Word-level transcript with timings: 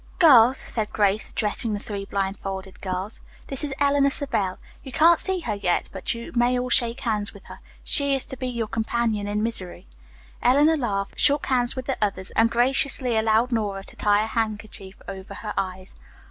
"Girls," 0.17 0.57
said 0.57 0.91
Grace, 0.91 1.29
addressing 1.29 1.73
the 1.73 1.79
three 1.79 2.05
blindfolded 2.05 2.81
girls, 2.81 3.21
"this 3.45 3.63
is 3.63 3.71
Eleanor 3.79 4.09
Savell. 4.09 4.57
You 4.81 4.91
can't 4.91 5.19
see 5.19 5.41
her 5.41 5.53
yet, 5.53 5.89
but 5.93 6.15
you 6.15 6.31
may 6.35 6.57
all 6.57 6.71
shake 6.71 7.01
hands 7.01 7.35
with 7.35 7.43
her. 7.45 7.59
She 7.83 8.15
is 8.15 8.25
to 8.25 8.35
be 8.35 8.47
your 8.47 8.65
companion 8.65 9.27
in 9.27 9.43
misery." 9.43 9.85
Eleanor 10.41 10.75
laughed, 10.75 11.19
shook 11.19 11.45
hands 11.45 11.75
with 11.75 11.85
the 11.85 11.99
others 12.01 12.31
and 12.31 12.49
graciously 12.49 13.15
allowed 13.15 13.51
Nora 13.51 13.83
to 13.83 13.95
tie 13.95 14.23
a 14.23 14.25
handkerchief 14.25 14.99
over 15.07 15.35
her 15.35 15.53
eyes. 15.55 15.93